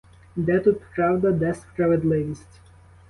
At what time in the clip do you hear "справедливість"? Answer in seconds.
1.53-2.61